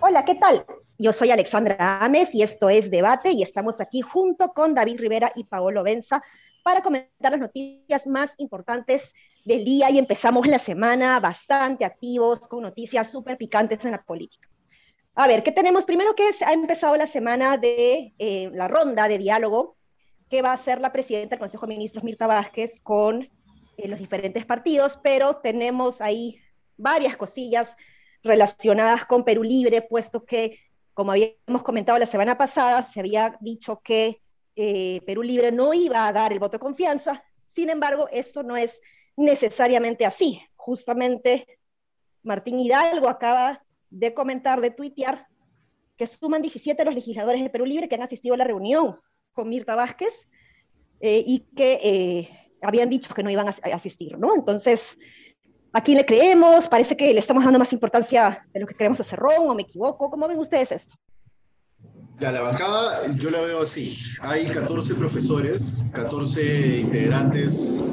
[0.00, 0.64] Hola, ¿qué tal?
[0.98, 5.32] Yo soy Alexandra Ames y esto es Debate y estamos aquí junto con David Rivera
[5.34, 6.22] y Paolo Benza
[6.62, 9.12] para comentar las noticias más importantes
[9.44, 14.48] del día y empezamos la semana bastante activos con noticias súper picantes en la política.
[15.18, 15.86] A ver, ¿qué tenemos?
[15.86, 19.78] Primero que ha empezado la semana de eh, la ronda de diálogo
[20.28, 23.98] que va a hacer la presidenta del Consejo de Ministros, Mirta Vázquez, con eh, los
[23.98, 26.38] diferentes partidos, pero tenemos ahí
[26.76, 27.76] varias cosillas
[28.22, 30.58] relacionadas con Perú Libre, puesto que,
[30.92, 34.20] como habíamos comentado la semana pasada, se había dicho que
[34.54, 37.24] eh, Perú Libre no iba a dar el voto de confianza.
[37.46, 38.82] Sin embargo, esto no es
[39.16, 40.42] necesariamente así.
[40.56, 41.58] Justamente
[42.22, 45.26] Martín Hidalgo acaba de comentar, de tuitear,
[45.96, 48.98] que suman 17 los legisladores de Perú Libre que han asistido a la reunión
[49.32, 50.28] con Mirta Vázquez
[51.00, 52.30] eh, y que eh,
[52.62, 54.34] habían dicho que no iban a asistir, ¿no?
[54.34, 54.98] Entonces,
[55.76, 56.68] ¿A quién le creemos?
[56.68, 59.60] Parece que le estamos dando más importancia de lo que queremos hacer Ron, o me
[59.60, 60.08] equivoco.
[60.08, 60.94] ¿Cómo ven ustedes esto?
[62.18, 63.94] Ya, la bancada yo la veo así.
[64.22, 67.84] Hay 14 profesores, 14 integrantes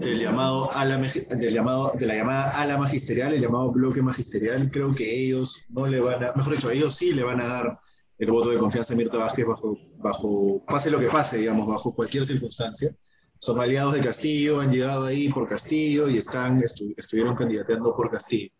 [0.00, 4.70] del llamado, ala, del llamado de la llamada ala magisterial, el llamado bloque magisterial.
[4.70, 7.80] Creo que ellos no le van a, mejor dicho, ellos sí le van a dar
[8.18, 11.94] el voto de confianza a Mirta Vázquez bajo, bajo, pase lo que pase, digamos, bajo
[11.94, 12.90] cualquier circunstancia
[13.38, 16.62] son aliados de Castillo, han llegado ahí por Castillo y están,
[16.96, 18.50] estuvieron candidateando por Castillo.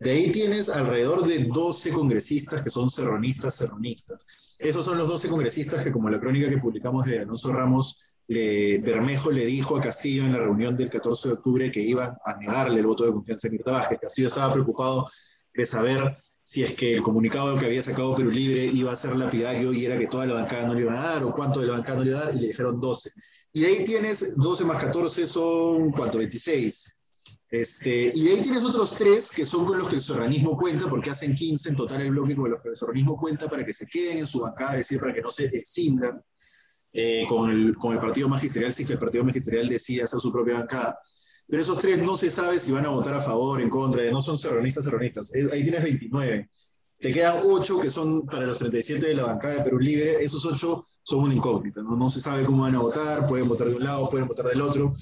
[0.00, 4.26] De ahí tienes alrededor de 12 congresistas que son serronistas, serronistas.
[4.58, 9.30] Esos son los 12 congresistas que, como la crónica que publicamos de Alonso Ramos, Bermejo
[9.30, 12.80] le dijo a Castillo en la reunión del 14 de octubre que iba a negarle
[12.80, 13.98] el voto de confianza a Mirta Vázquez.
[14.00, 15.08] Castillo estaba preocupado
[15.52, 19.16] de saber si es que el comunicado que había sacado Perú Libre iba a ser
[19.16, 21.66] lapidario y era que toda la bancada no le iba a dar o cuánto de
[21.66, 23.10] la bancada no le iba a dar, y le dijeron 12.
[23.54, 26.18] Y de ahí tienes 12 más 14 son, ¿cuánto?
[26.18, 26.96] 26.
[27.50, 30.88] Este, y de ahí tienes otros tres que son con los que el serranismo cuenta,
[30.88, 33.72] porque hacen 15 en total el bloque con los que el serranismo cuenta para que
[33.72, 36.22] se queden en su bancada, es decir, para que no se escindan
[36.96, 40.60] eh, con, el, con el partido magisterial, si el partido magisterial decide hacer su propia
[40.60, 40.96] bancada.
[41.48, 44.22] Pero esos tres no se sabe si van a votar a favor, en contra, no
[44.22, 45.34] son serranistas.
[45.34, 46.48] Eh, ahí tienes 29.
[47.00, 50.24] Te quedan ocho que son para los 37 de la bancada de Perú Libre.
[50.24, 51.96] Esos ocho son una incógnita, ¿no?
[51.96, 54.62] no se sabe cómo van a votar, pueden votar de un lado, pueden votar del
[54.62, 54.94] otro.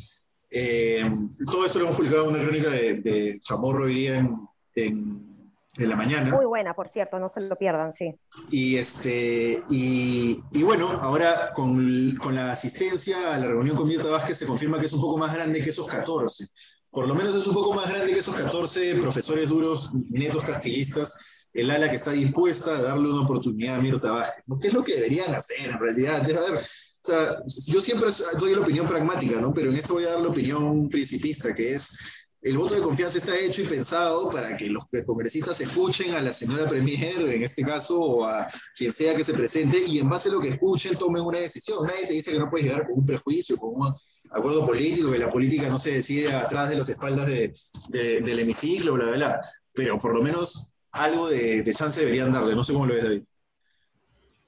[0.50, 1.04] Eh,
[1.44, 4.36] todo esto lo hemos publicado en una crónica de, Chamorro hoy día en,
[4.74, 5.31] en,
[5.78, 6.34] la mañana.
[6.34, 8.14] Muy buena, por cierto, no se lo pierdan, sí.
[8.50, 14.10] Y, este, y, y bueno, ahora con, con, la asistencia a la reunión con Mirta
[14.10, 16.46] Vázquez se confirma que es un poco más grande que esos 14.
[16.90, 21.32] Por lo menos es un poco más grande que esos 14 profesores duros, netos castillistas
[21.54, 24.44] el ala que está dispuesta a darle una oportunidad a Mirta Vázquez.
[24.60, 26.22] ¿Qué es lo que deberían hacer en realidad?
[26.22, 26.60] o
[27.02, 28.08] sea, yo siempre
[28.38, 29.52] doy la opinión pragmática, ¿no?
[29.52, 33.18] Pero en esto voy a dar la opinión principista, que es el voto de confianza
[33.18, 37.62] está hecho y pensado para que los congresistas escuchen a la señora Premier, en este
[37.62, 40.98] caso, o a quien sea que se presente, y en base a lo que escuchen
[40.98, 41.86] tomen una decisión.
[41.86, 43.94] Nadie te dice que no puedes llegar con un prejuicio, con un
[44.32, 47.54] acuerdo político, que la política no se decide atrás de las espaldas de,
[47.90, 49.40] del hemiciclo, bla, bla, bla.
[49.72, 52.56] Pero por lo menos algo de, chance deberían darle.
[52.56, 53.22] No sé cómo lo ves, David.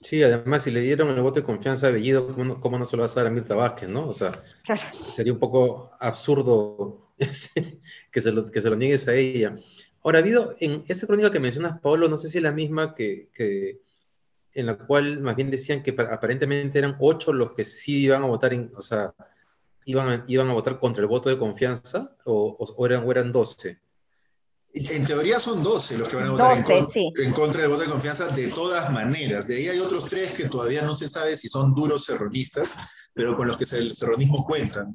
[0.00, 3.02] Sí, además, si le dieron el voto de confianza a Bellido, ¿cómo no, se lo
[3.02, 4.08] vas a dar a Mirta Vázquez, no?
[4.08, 4.30] O sea,
[4.90, 7.80] sería un poco absurdo este,
[8.10, 9.56] que, se lo, que se lo niegues a ella.
[10.02, 12.94] Ahora, ha habido, en esa crónica que mencionas, Pablo, no sé si es la misma
[12.94, 13.80] que, que
[14.52, 18.26] en la cual más bien decían que aparentemente eran ocho los que sí iban a
[18.26, 19.14] votar, o sea,
[19.84, 23.32] iban a, iban a votar contra el voto de confianza, o, o eran, o eran
[23.32, 23.78] 12.
[24.76, 28.26] En teoría son 12 los que van a votar en, contra del voto de confianza
[28.28, 29.46] de todas maneras.
[29.46, 33.36] De ahí hay otros tres que todavía no se sabe si son duros serronistas, pero
[33.36, 34.92] con los que el serronismo cuentan.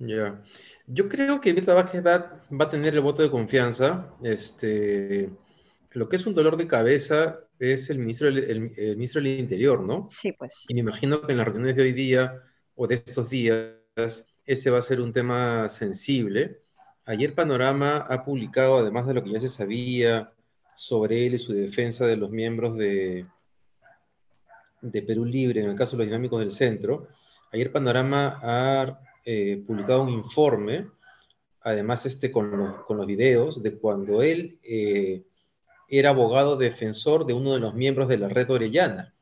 [0.00, 0.42] Ya.
[0.86, 4.12] Yo creo que Mirta Vázquez va, a tener el voto de confianza.
[4.22, 5.30] Este,
[5.92, 10.08] lo que es un dolor de cabeza es el ministro, del, ministro del Interior, ¿no?
[10.10, 10.64] Sí, pues.
[10.68, 12.42] Y me imagino que en las reuniones de hoy día
[12.74, 13.76] o de estos días,
[14.46, 16.62] ese va a ser un tema sensible
[17.10, 20.30] Ayer Panorama ha publicado, además de lo que ya se sabía
[20.76, 23.26] sobre él y su defensa de los miembros de,
[24.80, 27.08] de Perú Libre, en el caso de los dinámicos del centro,
[27.52, 30.88] ayer Panorama ha eh, publicado un informe,
[31.62, 35.22] además este con, los, videos, de cuando él eh,
[35.88, 39.14] era abogado defensor de uno de los miembros de la red Orellana.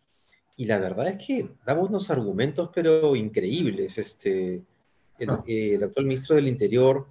[0.57, 3.99] Y la verdad es que daba unos argumentos, pero increíbles.
[3.99, 4.63] Este,
[5.19, 7.07] el, el actual ministro del Interior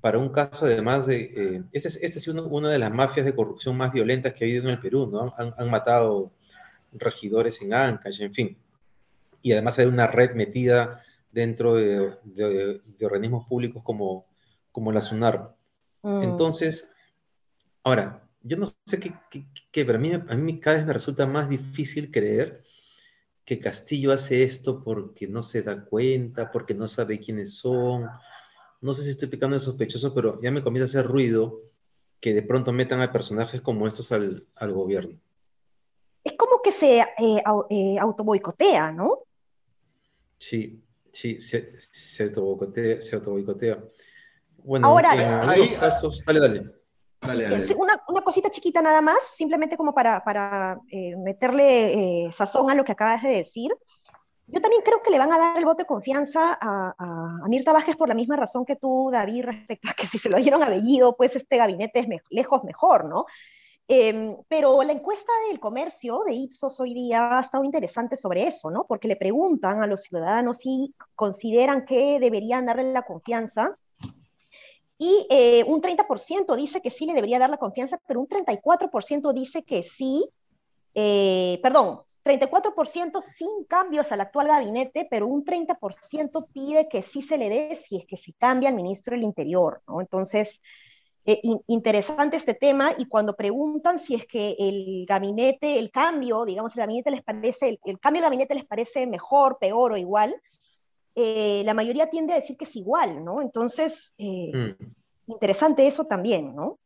[0.00, 1.20] para un caso además de...
[1.36, 4.46] Eh, esta es, este es una de las mafias de corrupción más violentas que ha
[4.46, 5.34] habido en el Perú, ¿no?
[5.36, 6.30] Han, matado
[6.92, 8.56] regidores en Ancash, en fin.
[9.42, 11.02] Y además hay una red metida
[11.38, 14.26] dentro de, organismos públicos como,
[14.72, 15.54] como la SUNAR.
[16.02, 16.22] Mm.
[16.22, 16.94] Entonces,
[17.84, 19.14] ahora, yo no sé qué,
[19.70, 22.64] qué, pero a mí, a mí cada vez me resulta más difícil creer
[23.44, 28.08] que Castillo hace esto porque no se da cuenta, porque no sabe quiénes son.
[28.80, 31.62] No sé si estoy picando de sospechoso, pero ya me comienza a hacer ruido
[32.20, 35.18] que de pronto metan a personajes como estos al, al gobierno.
[36.24, 39.20] Es como que se eh, eh autoboicotea, ¿no?
[40.38, 40.82] Sí,
[41.18, 43.78] sí, se, se autoboicotea, se autoboicotea.
[44.58, 46.72] Bueno, Ahora, en algunos casos, dale, dale.
[47.76, 52.74] Una, una, cosita chiquita nada más, simplemente como para, para eh, meterle eh, sazón a
[52.74, 53.72] lo que acabas de decir.
[54.46, 57.72] Yo también creo que le van a dar el voto de confianza a, a, Mirta
[57.72, 60.62] Vázquez por la misma razón que tú, David, respecto a que si se lo dieron
[60.62, 63.26] a Bellido, pues este gabinete es lejos mejor, ¿no?
[63.90, 68.70] Em, pero la encuesta del comercio de Ipsos hoy día ha estado interesante sobre eso,
[68.70, 68.84] ¿no?
[68.86, 73.78] Porque le preguntan a los ciudadanos si consideran que deberían darle la confianza
[74.98, 79.32] y eh, un 30% dice que sí le debería dar la confianza, pero un 34%
[79.32, 80.28] dice que sí,
[80.94, 87.38] eh, perdón, 34% sin cambios al actual gabinete, pero un 30% pide que sí se
[87.38, 90.00] le dé si es que se cambia el ministro del Interior, ¿no?
[90.02, 90.60] Entonces,
[91.30, 96.72] eh, interesante este tema y cuando preguntan si es que el gabinete, el cambio, digamos,
[96.72, 100.34] el gabinete les parece, el, cambio del gabinete les parece mejor, peor o igual,
[101.14, 103.42] eh, la mayoría tiende a decir que es igual, ¿no?
[103.42, 105.32] Entonces, eh, mm.
[105.32, 106.78] interesante eso también, ¿no?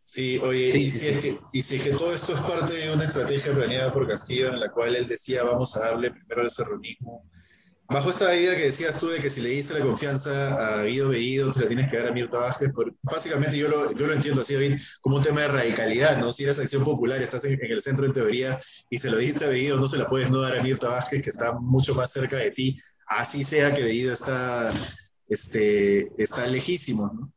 [0.00, 2.92] Sí, oye, y, si Es que, y si es que todo esto es parte de
[2.92, 6.50] una estrategia planeada por Castillo en la cual él decía vamos a darle primero al
[6.50, 7.30] serronismo,
[7.90, 11.08] bajo esta idea que decías tú de que si le diste la confianza a Guido
[11.08, 14.12] Bellido, te la tienes que dar a Mirta Vázquez, por, básicamente yo lo, yo lo
[14.12, 16.32] entiendo así, David, como un tema de radicalidad, ¿no?
[16.32, 18.58] Si eres acción popular, estás en, el centro en teoría
[18.88, 21.20] y se lo diste a Bellido, no se la puedes no dar a Mirta Vázquez,
[21.20, 22.78] que está mucho más cerca de ti,
[23.08, 24.70] así sea que Bellido está,
[25.28, 27.32] este, está lejísimo, ¿no?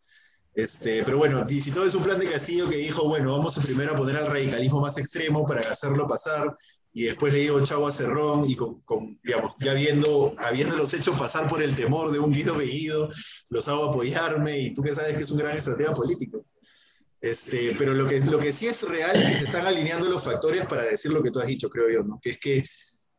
[0.56, 3.94] Este, pero bueno, si todo es un plan de Castillo que dijo, bueno, vamos primero
[3.94, 6.56] a poner al radicalismo más extremo para hacerlo pasar,
[6.94, 8.84] y después le digo chavo a Cerrón, y con,
[9.24, 13.10] digamos, ya viendo, habiéndolos hecho pasar por el temor de un Guido Bellido,
[13.50, 16.46] los hago apoyarme, y tú que sabes que es un gran estratega político.
[17.20, 20.24] Este, pero lo que, lo que sí es real es que se están alineando los
[20.24, 22.20] factores para decir lo que tú has dicho, creo yo, ¿no?
[22.22, 22.64] Que es que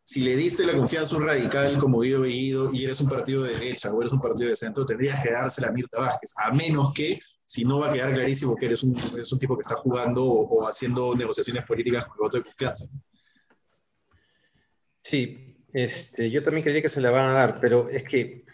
[0.05, 3.43] si le diste la confianza a un radical como Guido Bellido y eres un partido
[3.43, 6.53] de derecha o eres un partido de centro, tendrías que dársela a Mirta Vázquez, a
[6.53, 9.63] menos que, si no va a quedar clarísimo que eres un, eres un tipo que
[9.63, 12.87] está jugando o, haciendo negociaciones políticas con el voto de confianza.
[15.05, 18.45] Sí, este, yo también creía que se la van a dar, pero es que,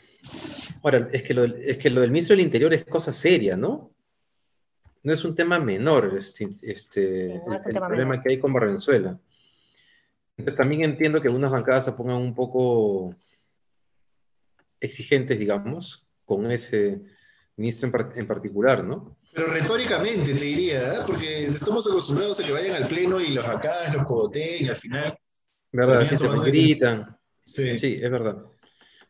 [0.82, 3.94] ahora, es que lo, es que lo del ministro del Interior es cosa seria, ¿no?
[5.04, 9.18] No es un tema menor, este, este el, problema que hay con Venezuela.
[10.36, 13.14] Entonces también entiendo que algunas bancadas se pongan un poco
[14.80, 17.00] exigentes, digamos, con ese
[17.56, 19.16] ministro en, particular, ¿no?
[19.32, 20.98] Pero retóricamente te diría, ¿eh?
[21.06, 24.76] porque estamos acostumbrados a que vayan al pleno y los bancadas los cogoteen y al
[24.76, 25.16] final...
[25.72, 26.04] ¿Verdad?
[26.04, 27.16] se gritan.
[27.42, 27.78] Sí.
[27.78, 28.36] sí, es verdad.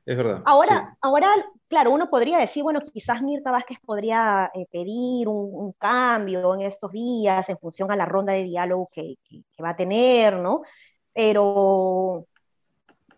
[0.06, 0.42] Es verdad.
[0.46, 1.30] Ahora, ahora,
[1.68, 6.90] claro, uno podría decir, bueno, quizás Mirta Vázquez podría eh, pedir un, cambio en estos
[6.90, 10.62] días en función a la ronda de diálogo que, que va a tener, ¿no?
[11.12, 12.26] pero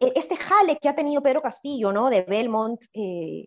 [0.00, 2.10] e, este jale que ha tenido Pedro Castillo, ¿no?
[2.10, 3.46] De Belmont, eh,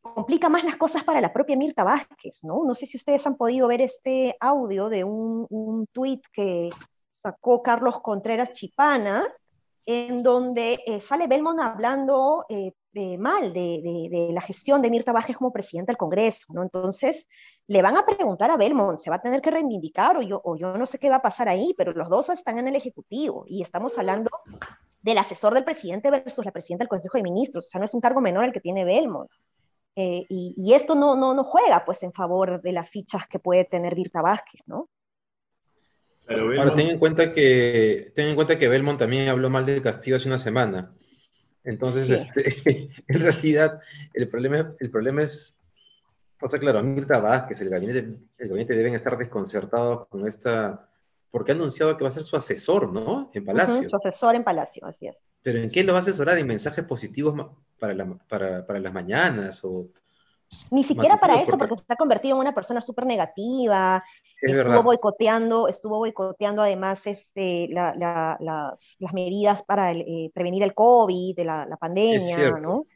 [0.00, 2.64] complica más las cosas para la propia Mirta Vázquez, ¿no?
[2.64, 6.68] No sé si ustedes han podido ver este audio de un, un tuit que
[7.26, 9.24] sacó Carlos Contreras Chipana,
[9.84, 12.72] en donde eh, sale Belmont hablando eh,
[13.18, 16.62] mal de, la gestión de Mirta Vázquez como presidenta del Congreso, ¿no?
[16.62, 17.28] Entonces,
[17.66, 20.56] le van a preguntar a Belmont, se va a tener que reivindicar o yo, o
[20.56, 23.44] yo no sé qué va a pasar ahí, pero los dos están en el Ejecutivo
[23.48, 24.30] y estamos hablando
[25.02, 27.94] del asesor del presidente versus la presidenta del Consejo de Ministros, o sea, no es
[27.94, 29.30] un cargo menor el que tiene Belmont.
[29.96, 33.64] Eh, y, esto no, no, no juega pues en favor de las fichas que puede
[33.64, 34.88] tener Mirta Vázquez, ¿no?
[36.28, 40.16] Ahora, ten en, cuenta que, ten en cuenta que Belmont también habló mal de Castillo
[40.16, 40.92] hace una semana.
[41.62, 43.80] Entonces, este, en realidad,
[44.12, 45.56] el problema, el problema es,
[46.40, 50.88] o sea, claro, Mirta Vázquez, el gabinete, el gabinete deben estar desconcertados con esta,
[51.30, 53.30] porque ha anunciado que va a ser su asesor, ¿no?
[53.32, 53.88] En Palacio.
[53.88, 55.24] su asesor en Palacio, así es.
[55.42, 56.38] Pero ¿en qué lo va a asesorar?
[56.38, 57.34] ¿En mensajes positivos
[57.78, 57.94] para,
[58.28, 59.60] para, para las mañanas?
[59.64, 59.90] O,
[60.70, 64.02] Ni siquiera para eso, porque se ha convertido en una persona súper negativa,
[64.40, 68.38] estuvo boicoteando, estuvo boicoteando además este, las,
[69.12, 72.86] medidas para eh, prevenir el COVID, de la, pandemia, ¿no?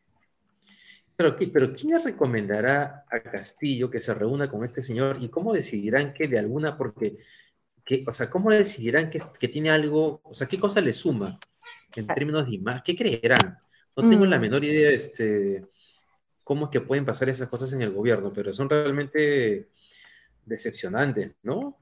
[1.17, 5.53] Pero, pero ¿quién le recomendará a Castillo que se reúna con este señor y cómo
[5.53, 7.19] decidirán que de alguna, porque
[7.85, 11.39] que, o sea, ¿cómo decidirán que, que, tiene algo, o sea, qué cosa le suma
[11.95, 12.83] en términos de imagen?
[12.85, 13.59] ¿Qué creerán?
[13.97, 14.41] No tengo la mm.
[14.41, 15.67] menor idea este,
[16.51, 19.69] cómo es que pueden pasar esas cosas en el gobierno, pero son realmente
[20.45, 21.79] decepcionantes, ¿no?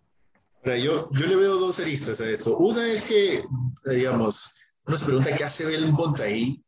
[0.63, 2.59] Ahora, yo, yo le veo dos aristas a esto.
[2.59, 3.43] Una es que,
[3.87, 6.63] digamos, uno se pregunta qué hace Belmont ahí,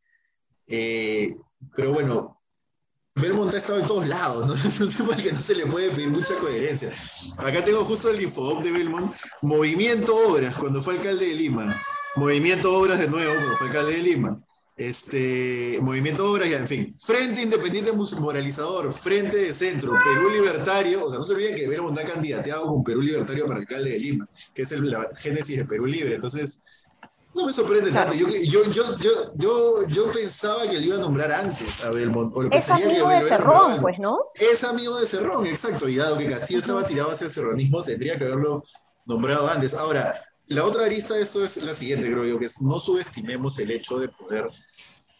[0.66, 1.36] eh,
[1.76, 2.40] pero bueno,
[3.16, 4.54] Belmont ha estado en todos lados, ¿no?
[4.66, 6.88] Es un tema que no se le puede pedir mucha coherencia.
[7.36, 11.78] Acá tengo justo el info de Belmont, Movimiento Obras, cuando fue alcalde de Lima.
[12.16, 14.42] Movimiento Obras de nuevo, cuando fue alcalde de Lima.
[14.76, 16.96] Este, Movimiento Obras, en fin.
[16.98, 21.04] Frente Independiente Moralizador, Frente de Centro, Perú Libertario.
[21.04, 23.98] O sea, no se olviden que Belmont ha candidateado con Perú Libertario para alcalde de
[23.98, 26.14] Lima, que es la génesis de Perú Libre.
[26.14, 26.64] Entonces,
[27.34, 28.14] no me sorprende tanto.
[28.14, 28.96] Yo, yo, yo,
[29.36, 32.34] yo, yo, pensaba que le iba a nombrar antes a Belmont.
[32.52, 34.18] es amigo de Cerrón, pues, ¿no?
[34.34, 35.88] Es amigo de Cerrón, exacto.
[35.88, 38.62] Y dado que Castillo estaba tirado hacia el cerronismo, tendría que haberlo
[39.06, 39.74] nombrado antes.
[39.74, 43.58] Ahora, la otra arista de esto es la siguiente, creo yo, que es no subestimemos
[43.60, 44.48] el hecho de poder.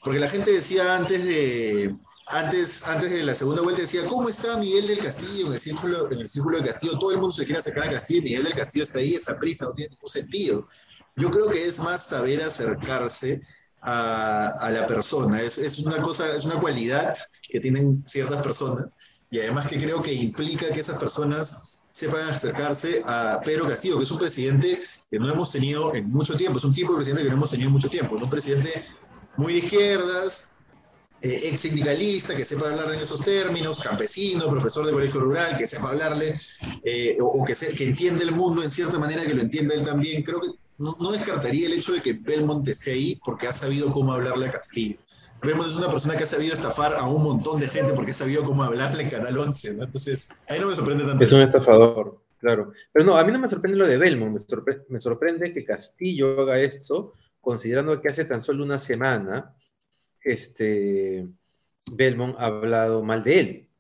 [0.03, 1.97] Porque la gente decía antes de,
[2.27, 6.11] antes, antes de la segunda vuelta, decía, ¿cómo está Miguel del Castillo en el círculo,
[6.11, 6.99] en el círculo de Castillo?
[6.99, 9.39] Todo el mundo se quiere sacar a Castillo y Miguel del Castillo está ahí, esa
[9.39, 10.67] prisa no tiene ningún sentido.
[11.15, 13.41] Yo creo que es más saber acercarse
[13.83, 15.41] a, la persona.
[15.43, 17.17] Es, es, una cosa, es una cualidad
[17.49, 18.93] que tienen ciertas personas
[19.31, 24.05] y además que creo que implica que esas personas sepan acercarse a Pedro Castillo, que
[24.05, 24.81] es un presidente
[25.11, 27.51] que no hemos tenido en mucho tiempo, es un tipo de presidente que no hemos
[27.51, 28.83] tenido en mucho tiempo, es un presidente
[29.37, 30.57] muy de izquierdas,
[31.23, 35.67] eh, ex sindicalista, que sepa hablar en esos términos, campesino, profesor de colegio rural, que
[35.67, 36.41] sepa hablarle,
[36.85, 40.23] eh, o, que, se, entiende el mundo en cierta manera, que lo entienda él también.
[40.23, 44.15] Creo que no, descartaría el hecho de que Belmont esté ahí porque ha sabido cómo
[44.15, 44.97] hablarle a Castillo.
[45.43, 48.15] Belmont es una persona que ha sabido estafar a un montón de gente porque ha
[48.15, 49.85] sabido cómo hablarle en Canal 11, ¿no?
[49.85, 51.25] Entonces, ahí no me sorprende tanto.
[51.25, 52.73] Es un estafador, claro.
[52.93, 54.39] Pero no, a mí no me sorprende lo de Belmont,
[54.89, 59.55] me, sorprende que Castillo haga esto, considerando que hace tan solo una semana
[60.23, 61.27] este,
[61.93, 63.71] Belmont ha hablado mal de él.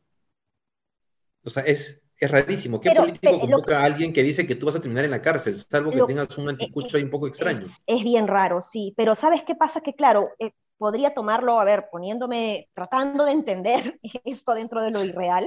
[1.44, 2.80] O sea, es, es rarísimo.
[2.80, 5.56] ¿Qué político convoca a alguien que dice que tú vas a terminar en la cárcel,
[5.56, 7.60] salvo que tengas un anticucho ahí un poco extraño?
[7.86, 8.94] Es, bien raro, sí.
[8.96, 9.80] Pero ¿sabes qué pasa?
[9.80, 15.04] Que claro, eh, podría tomarlo, a ver, poniéndome, tratando de entender esto dentro de lo
[15.04, 15.46] irreal.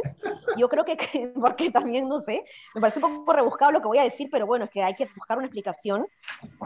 [0.57, 0.95] Yo creo que,
[1.41, 2.43] porque también, no sé,
[2.75, 4.93] me parece un poco rebuscado lo que voy a decir, pero bueno, es que hay
[4.93, 6.05] que buscar una explicación.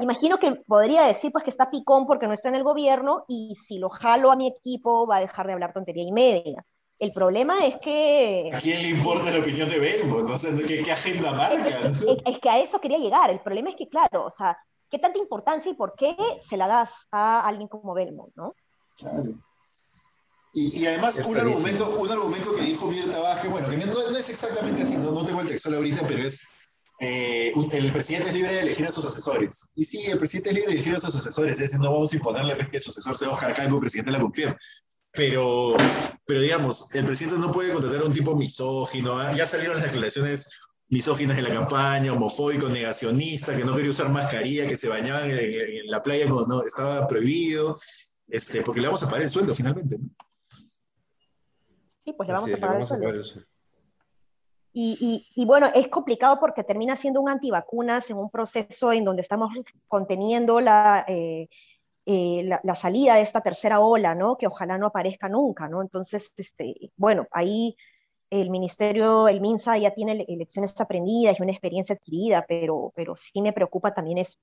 [0.01, 3.55] Imagino que podría decir, pues, que está picón porque no está en el gobierno y
[3.55, 6.65] si lo jalo a mi equipo va a dejar de hablar tontería y media.
[6.99, 8.51] El problema es que...
[8.53, 10.19] ¿A quién le importa la opinión de Belmo?
[10.19, 11.69] Entonces, ¿qué, qué agenda marca?
[11.69, 13.29] Es, que a eso quería llegar.
[13.29, 14.57] El problema es que, claro, o sea,
[14.89, 18.55] ¿qué tanta importancia y por qué se la das a alguien como Belmo, no?
[18.97, 19.33] Claro.
[20.53, 24.17] Y, y, además, un argumento, un argumento que dijo Mirta Vázquez, bueno, que no, no
[24.17, 26.47] es exactamente así, no, no, tengo el texto ahorita, pero es,
[26.99, 29.71] eh, el presidente es libre de elegir a sus asesores.
[29.75, 32.11] Y sí, el presidente es libre de elegir a sus asesores, es decir, no vamos
[32.11, 34.55] a imponerle pues, que su asesor sea Oscar Calvo, presidente de la CONFIEM.
[35.11, 35.75] Pero,
[36.25, 39.17] pero digamos, el presidente no puede contratar a un tipo misógino.
[39.17, 39.33] ¿ah?
[39.33, 40.51] Ya salieron las declaraciones
[40.89, 45.87] misóginas de la campaña, homofóbico, negacionista, que no quería usar mascarilla, que se bañaban en,
[45.87, 47.77] la playa cuando no, estaba prohibido,
[48.27, 49.97] este, porque le vamos a pagar el sueldo finalmente.
[52.05, 53.41] Sí, pues le vamos a pagar el sueldo.
[54.73, 59.03] Y, y, y, bueno, es complicado porque termina siendo un antivacunas en un proceso en
[59.03, 59.51] donde estamos
[59.87, 61.49] conteniendo la, eh,
[62.09, 64.37] eh, la, salida de esta tercera ola, ¿no?
[64.37, 65.81] Que ojalá no aparezca nunca, ¿no?
[65.81, 67.75] Entonces, este, bueno, ahí
[68.29, 73.41] el ministerio, el MINSA ya tiene elecciones aprendidas y una experiencia adquirida, pero, pero sí
[73.41, 74.37] me preocupa también eso.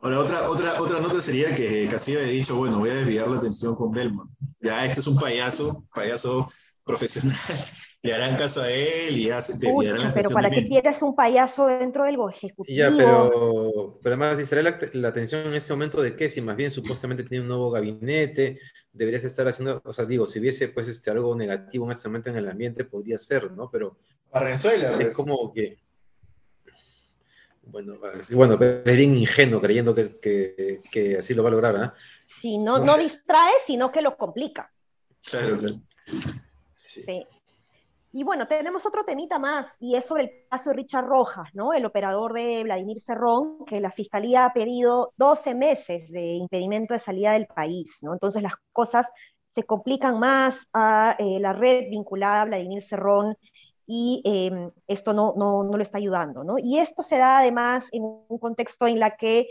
[0.00, 3.38] Ahora, otra, otra, otra nota sería que Castillo había dicho, bueno, voy a desviar la
[3.38, 4.30] atención con Belmont.
[4.60, 6.48] Ya, este es un payaso, payaso
[6.88, 7.36] profesional,
[8.02, 12.16] le harán caso a él y hace, Pero para qué quieres un payaso dentro del
[12.30, 12.76] ejecutivo.
[12.76, 16.70] Ya, pero, pero además distrae la, atención en este momento de que si más bien
[16.70, 18.58] supuestamente tiene un nuevo gabinete,
[18.92, 22.30] deberías estar haciendo, o sea, digo, si hubiese pues este, algo negativo en este momento
[22.30, 23.70] en el ambiente, podría ser, ¿no?
[23.70, 23.98] Pero
[24.32, 25.16] Barrenzuela, es pues.
[25.16, 25.78] como que...
[27.62, 27.98] Bueno,
[28.30, 31.92] bueno, pero es bien ingenuo creyendo que, que, que así lo va a lograr, ¿ah?
[32.24, 34.72] Sí, no, no distrae, sino que lo complica.
[35.22, 35.82] Claro, claro.
[36.78, 37.26] Sí.
[38.10, 41.74] Y bueno, tenemos otro temita más, y es sobre el caso de Richard Rojas, ¿no?
[41.74, 47.00] El operador de Vladimir Cerrón, que la fiscalía ha pedido 12 meses de impedimento de
[47.00, 48.14] salida del país, ¿no?
[48.14, 49.10] Entonces las cosas
[49.54, 53.36] se complican más a eh, la red vinculada a Vladimir Cerrón
[53.86, 56.56] y em, esto no, no, no, lo está ayudando, ¿no?
[56.58, 59.48] Y esto se da además en un contexto en la que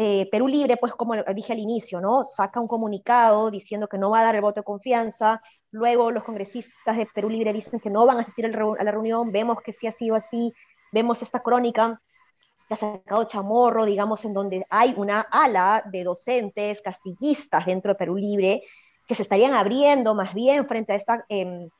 [0.00, 2.22] eh, Perú Libre, pues como dije al inicio, ¿no?
[2.22, 6.22] Saca un comunicado diciendo que no va a dar el voto de confianza, luego los
[6.22, 9.72] congresistas de Perú Libre dicen que no van a asistir a la reunión, vemos que
[9.72, 10.52] sí ha sido así,
[10.92, 12.00] vemos esta crónica
[12.68, 17.98] que ha sacado Chamorro, digamos, en donde hay una ala de docentes castillistas dentro de
[17.98, 18.62] Perú Libre
[19.04, 21.70] que se estarían abriendo más bien frente a esta em,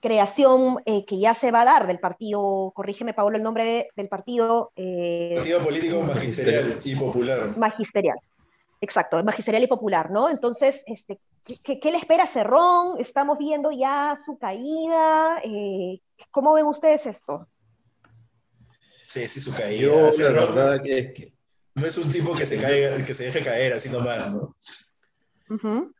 [0.00, 4.08] creación eh, que ya se va a dar del partido, corrígeme Pablo el nombre del
[4.08, 4.72] partido.
[4.76, 7.56] Eh, partido político magisterial y popular.
[7.56, 8.18] Magisterial,
[8.80, 10.28] exacto, magisterial y popular, ¿no?
[10.28, 11.18] Entonces, este,
[11.64, 12.94] ¿qué, le espera a Cerrón?
[12.98, 15.40] Estamos viendo ya su caída.
[15.44, 16.00] Eh,
[16.30, 17.46] ¿Cómo ven ustedes esto?
[19.04, 19.92] Sí, sí, su caída.
[20.18, 21.32] la verdad es que...
[21.74, 24.56] No es un tipo que se, caiga, que se deje caer así nomás, ¿no?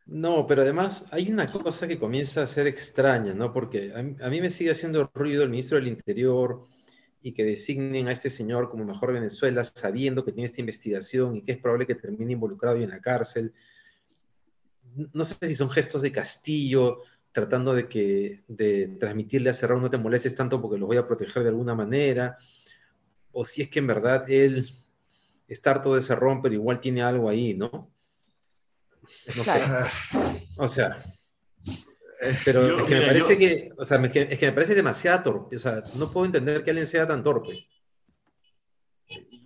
[0.05, 3.53] No, pero además hay una cosa que comienza a ser extraña, ¿no?
[3.53, 6.65] Porque a, mí me sigue haciendo ruido el ministro del Interior
[7.21, 11.43] y que designen a este señor como mejor Venezuela sabiendo que tiene esta investigación y
[11.43, 13.53] que es probable que termine involucrado y en la cárcel.
[15.13, 17.01] No sé si son gestos de Castillo
[17.31, 21.07] tratando de, que, de transmitirle a Cerrón no te molestes tanto porque los voy a
[21.07, 22.37] proteger de alguna manera,
[23.31, 24.67] o si es que en verdad él
[25.47, 27.91] está harto de Cerrón, pero igual tiene algo ahí, ¿no?
[29.35, 29.61] No sé.
[30.57, 31.03] O sea.
[32.45, 35.55] Pero es que me parece que, o sea, es que me parece demasiado torpe.
[35.55, 37.67] O sea, no puedo entender que alguien sea tan torpe.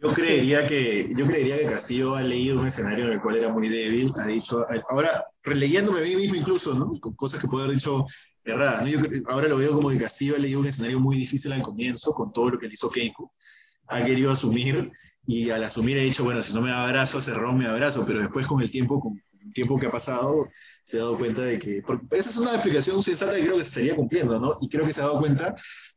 [0.01, 3.49] Yo creería que, yo creería que Castillo ha leído un escenario en el cual era
[3.49, 6.91] muy débil, ha dicho, ahora releyéndome a mí mismo incluso, ¿no?
[6.99, 8.03] Con cosas que puedo haber dicho
[8.43, 8.87] erradas, ¿no?
[8.87, 12.13] Yo ahora lo veo como que Castillo ha leído un escenario muy difícil al comienzo
[12.13, 13.31] con todo lo que le hizo Keiko,
[13.89, 14.91] ha querido asumir
[15.27, 18.21] y al asumir ha dicho, bueno, si no me abrazo a Cerrón, me abrazo, pero
[18.21, 19.21] después con el tiempo, con,
[19.53, 20.47] tiempo que ha pasado,
[20.83, 23.69] se ha dado cuenta de que, esa es una explicación sensata que creo que se
[23.69, 24.57] estaría cumpliendo, ¿no?
[24.61, 25.55] Y creo que se ha dado cuenta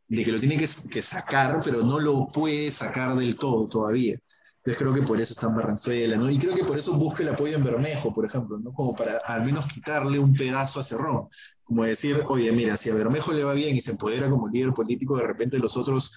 [0.08, 4.16] de que lo tiene que, que sacar, pero no lo puede sacar del todo todavía.
[4.64, 6.30] Entonces creo que por eso está en Barranzuela, ¿no?
[6.30, 8.72] Y creo que por eso busca el apoyo en Bermejo, por ejemplo, ¿no?
[8.72, 11.28] Como para al menos quitarle un pedazo a Cerrón.
[11.64, 14.72] Como decir, oye, mira, si a Bermejo le va bien y se empodera como líder
[14.72, 16.14] político, de repente los otros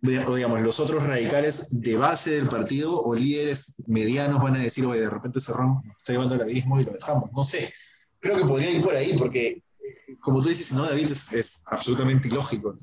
[0.00, 5.00] digamos, los otros radicales de base del partido o líderes medianos van a decir, oye,
[5.00, 7.32] de repente Cerrón está llevando al abismo y lo dejamos.
[7.32, 7.72] No sé,
[8.20, 12.28] creo que podría ir por ahí porque, eh, como tú dices, no, David, es, absolutamente
[12.28, 12.76] ilógico.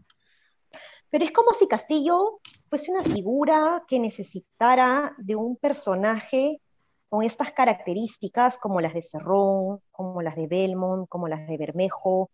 [1.10, 6.62] Pero es como si Castillo fuese una figura que necesitara de un personaje
[7.08, 12.30] con estas características como las de Cerrón, como las de Belmont, como las de Bermejo,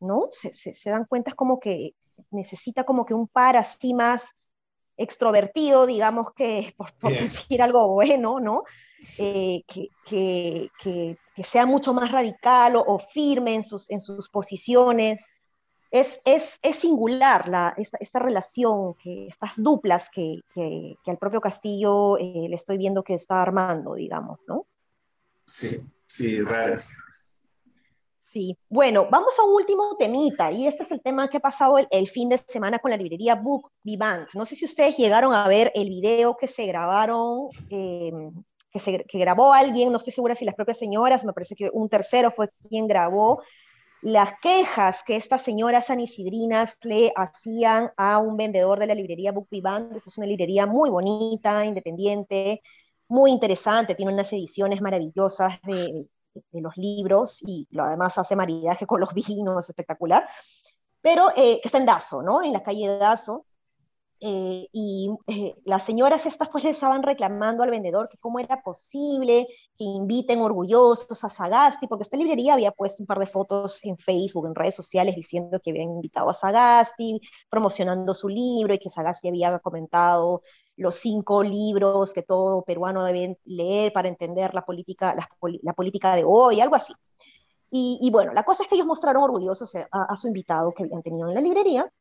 [0.00, 0.28] ¿no?
[0.30, 1.94] Se, se dan cuenta como que
[2.30, 4.34] necesita como que un par así más
[4.96, 8.62] extrovertido, digamos que, por, decir algo bueno, ¿no?
[9.20, 15.36] Eh, que, sea mucho más radical o, firme en sus, en sus posiciones.
[15.90, 20.40] Es, es, singular la, esta, relación, que, estas duplas que,
[21.06, 24.66] al propio Castillo eh, le estoy viendo que está armando, digamos, ¿no?
[25.44, 26.96] Sí, sí, raras.
[28.28, 31.76] Sí, bueno, vamos a un último temita, y este es el tema que ha pasado
[31.78, 34.28] el, fin de semana con la librería Book Vivant.
[34.34, 38.32] No sé si ustedes llegaron a ver el video que se grabaron, em,
[38.72, 41.70] que, se, que grabó alguien, no estoy segura si las propias señoras, me parece que
[41.72, 43.42] un tercero fue quien grabó
[44.02, 49.46] las quejas que estas señoras sanisidrinas le hacían a un vendedor de la librería Book
[49.52, 49.96] Vivant.
[49.96, 52.60] Es una librería muy bonita, independiente,
[53.08, 56.08] muy interesante, tiene unas ediciones maravillosas de,
[56.50, 60.28] de los libros y lo además hace maridaje con los vinos, espectacular,
[61.00, 62.42] pero eh, está en Dazo, ¿no?
[62.42, 63.46] En la calle Dazo.
[64.18, 68.62] Eh, y eh, las señoras estas pues le estaban reclamando al vendedor que cómo era
[68.62, 69.46] posible
[69.76, 73.98] que inviten orgullosos a Sagasti, porque esta librería había puesto un par de fotos en
[73.98, 77.20] Facebook, en redes sociales, diciendo que habían invitado a Sagasti,
[77.50, 80.42] promocionando su libro y que Sagasti había comentado
[80.76, 86.24] los cinco libros que todo peruano debe leer para entender la política, la, política de
[86.24, 86.92] hoy, algo así.
[87.70, 91.28] Y, bueno, la cosa es que ellos mostraron orgullosos a, su invitado que habían tenido
[91.28, 91.92] en la librería,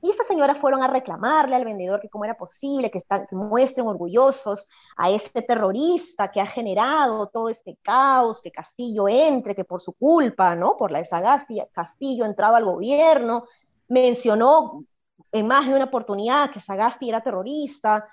[0.00, 3.86] y estas señoras fueron a reclamarle al vendedor que cómo era posible que, que, muestren
[3.86, 9.80] orgullosos a este terrorista que ha generado todo este caos, que Castillo entre, que por
[9.80, 10.76] su culpa, ¿no?
[10.76, 13.42] Por la desagasti, Castillo entraba al gobierno,
[13.88, 14.84] mencionó
[15.32, 18.08] en más de una oportunidad que Sagasti era terrorista,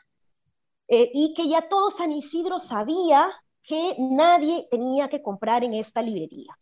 [0.88, 3.30] eh, y que ya todo San Isidro sabía
[3.64, 6.56] que nadie tenía que comprar en esta librería.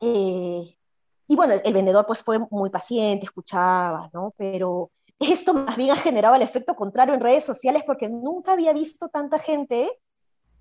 [0.00, 0.76] Eh,
[1.26, 4.32] y bueno, el, vendedor pues fue muy paciente, escuchaba, ¿no?
[4.36, 8.72] Pero esto más bien ha generado el efecto contrario en redes sociales porque nunca había
[8.72, 9.90] visto tanta gente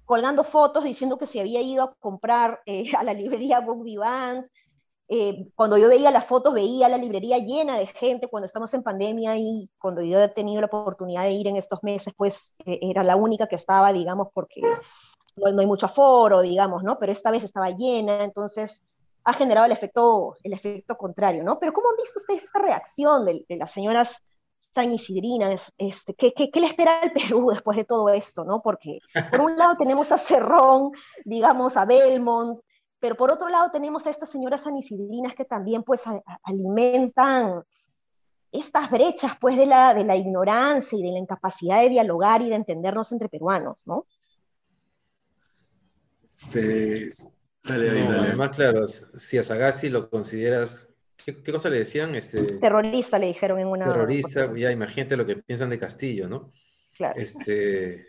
[0.03, 4.45] colgando fotos diciendo que se había ido a comprar eh, a la librería Book Vivant,
[5.11, 8.83] eh, cuando yo veía las fotos, veía la librería llena de gente cuando estamos en
[8.83, 12.77] pandemia y cuando yo he tenido la oportunidad de ir en estos meses, pues eh,
[12.83, 14.61] era la única que estaba, digamos, porque
[15.35, 16.99] no, hay mucho aforo, digamos, ¿no?
[16.99, 18.83] Pero esta vez estaba llena, entonces
[19.23, 21.57] ha generado el efecto, el efecto contrario, ¿no?
[21.57, 24.21] Pero ¿cómo han visto ustedes esta reacción de, las señoras
[24.75, 28.43] San Isidrina, este, ¿qué, qué, qué le espera al Perú después de todo esto?
[28.45, 28.61] ¿no?
[28.61, 28.99] Porque
[29.31, 30.91] por un lado tenemos a Cerrón,
[31.25, 32.59] digamos, a Belmont,
[32.99, 36.01] pero por otro lado tenemos a estas señoras sanisidrinas que también pues
[36.43, 37.63] alimentan
[38.51, 42.49] estas brechas pues de la, de la ignorancia y de la incapacidad de dialogar y
[42.49, 44.05] de entendernos entre peruanos, ¿no?
[46.25, 47.09] Sí,
[47.63, 48.27] dale, dale.
[48.27, 52.15] Además, claro, si a Sagasti lo consideras, ¿qué, cosa le decían?
[52.15, 53.85] Este, terrorista le dijeron en una...
[53.85, 56.51] Terrorista, ya imagínate lo que piensan de Castillo, ¿no?
[56.95, 57.19] Claro.
[57.19, 58.07] Este,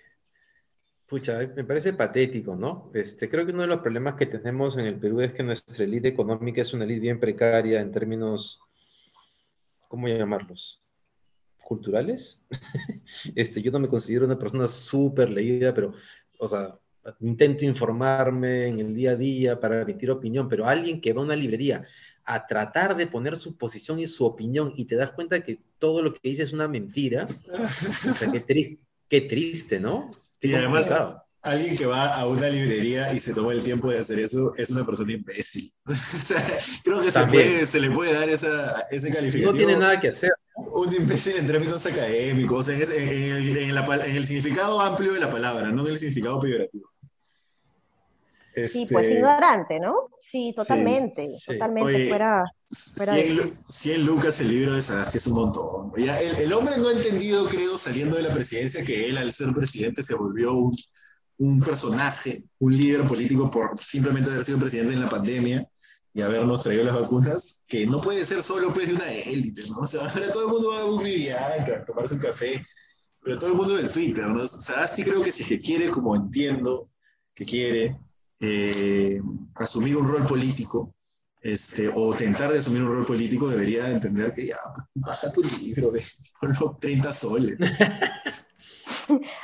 [1.10, 2.88] Pucha, me parece patético, ¿no?
[2.94, 5.82] Este, creo que uno de los problemas que tenemos en el Perú es que nuestra
[5.82, 8.60] élite económica es una élite bien precaria en términos,
[9.88, 10.80] ¿cómo llamarlos?
[11.64, 12.44] ¿Culturales?
[13.34, 15.94] este, yo no me considero una persona súper leída, pero,
[16.38, 16.78] o sea,
[17.18, 21.24] intento informarme en el día a día para emitir opinión, pero alguien que va a
[21.24, 21.88] una librería
[22.22, 26.02] a tratar de poner su posición y su opinión y te das cuenta que todo
[26.02, 30.08] lo que dice es una mentira, o sea, qué triste Qué triste, ¿no?
[30.38, 30.88] Sí, además,
[31.42, 34.70] alguien que va a una librería y se toma el tiempo de hacer eso es
[34.70, 35.72] una persona imbécil.
[35.84, 36.40] o sea,
[36.84, 39.50] creo que se, le puede dar esa, ese calificativo.
[39.50, 40.30] No tiene nada que hacer.
[40.54, 45.88] Un imbécil en términos académicos, en, en, el significado amplio de la palabra, no en
[45.88, 46.88] el significado peyorativo.
[48.68, 50.08] Sí, pues este, ignorante, ¿no?
[50.20, 52.44] Sí, totalmente, totalmente fuera...
[52.72, 55.92] 100, lucas el libro de Sagasti es un montón.
[55.96, 60.04] el, hombre no ha entendido, creo, saliendo de la presidencia, que él al ser presidente
[60.04, 60.76] se volvió un,
[61.38, 65.68] un personaje, un líder político por simplemente haber sido presidente en la pandemia
[66.12, 69.78] y habernos traído las vacunas, que no puede ser solo pues, de una élite, ¿no?
[69.78, 72.64] O sea, ahora todo el mundo va a un Vivianca, a tomarse un café,
[73.22, 74.46] pero todo el mundo del Twitter, ¿no?
[74.46, 76.90] Sagasti creo que si que quiere, como entiendo
[77.34, 77.98] que quiere,
[78.40, 79.20] eh,
[79.54, 80.94] asumir un rol político,
[81.42, 84.58] este, o tentar de asumir un rol político, debería entender que ya,
[84.94, 85.92] baja tu libro,
[86.38, 87.56] con los 30 soles.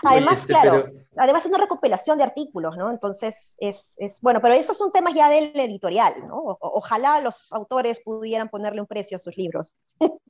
[0.05, 0.85] Además, este, claro,
[1.17, 2.91] además es una recopilación de artículos, ¿no?
[2.91, 6.57] Entonces, es, es, bueno, pero esos son temas ya del editorial, ¿no?
[6.61, 9.77] ojalá los autores pudieran ponerle un precio a sus libros.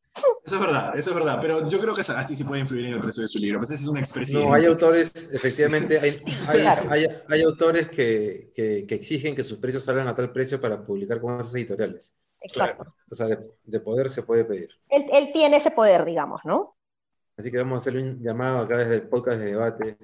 [0.47, 2.93] Eso es verdad, eso es verdad, pero yo creo que Sagasti sí puede influir en
[2.93, 4.45] el precio de su libro, pues esa es una expresión.
[4.45, 6.23] No, hay autores, efectivamente, hay,
[6.89, 10.87] hay, hay, autores que, que, que, exigen que sus precios salgan a tal precio para
[10.87, 12.17] publicar con esas editoriales.
[12.41, 12.95] Exacto.
[13.11, 14.71] O sea, de, poder se puede pedir.
[14.89, 16.77] Él, él, tiene ese poder, digamos, ¿no?
[17.37, 19.99] Así que vamos a hacerle un llamado acá desde el podcast de debate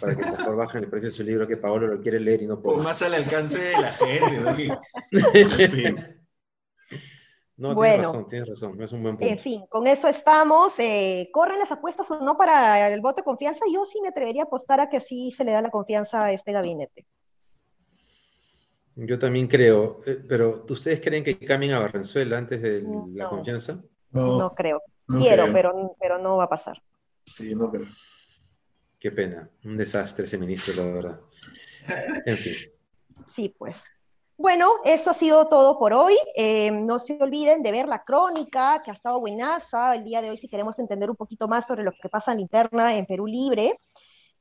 [0.00, 2.42] para que por favor bajen el precio de su libro que Paolo lo quiere leer
[2.42, 2.78] y no puede.
[2.78, 6.06] O más al alcance de la gente, ¿no?
[7.58, 9.32] No, bueno, tienes razón, tienes razón, es un buen punto.
[9.32, 10.78] En fin, con eso estamos.
[10.78, 13.64] Eh, ¿Corren las apuestas o no para el voto de confianza?
[13.72, 16.32] Yo sí me atrevería a apostar a que sí se le da la confianza a
[16.32, 17.06] este gabinete.
[18.94, 22.82] Yo también creo, eh, pero ¿ustedes creen que cambien a Barrenzuela antes de
[23.14, 23.82] la confianza?
[24.10, 24.82] No, creo.
[25.06, 26.82] Quiero, Pero, pero no va a pasar.
[27.24, 27.86] Sí, no creo.
[28.98, 31.20] Qué pena, un desastre ese ministro, la verdad.
[32.26, 32.72] En fin.
[33.34, 33.84] Sí, pues.
[34.38, 36.14] Bueno, eso ha sido todo por hoy.
[36.36, 40.30] Eh, no se olviden de ver la crónica que ha estado buenaza el día de
[40.30, 43.06] hoy si queremos entender un poquito más sobre lo que pasa en la interna en
[43.06, 43.80] Perú Libre,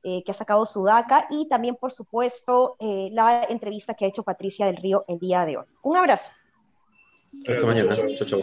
[0.03, 4.23] eh, que ha sacado Sudaca, y también, por supuesto, eh, la entrevista que ha hecho
[4.23, 5.65] Patricia del Río el día de hoy.
[5.81, 6.29] Un abrazo.
[7.47, 7.93] Hasta mañana.
[7.93, 8.25] chau.
[8.25, 8.41] chau.